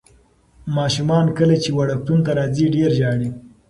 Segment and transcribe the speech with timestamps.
[0.75, 3.29] ماشومان کله چې وړکتون ته راځي ډېر ژاړي.